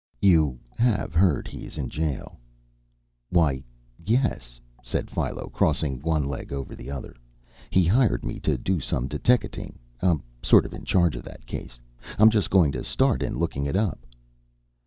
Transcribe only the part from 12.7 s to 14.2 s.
to start in looking it up."